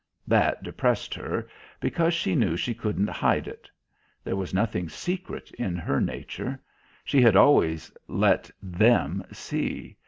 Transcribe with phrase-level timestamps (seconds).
[0.27, 1.47] That depressed her,
[1.79, 3.69] because she knew she couldn't hide it;
[4.23, 6.59] there was nothing secret in her nature;
[7.05, 9.97] she had always let "them" see.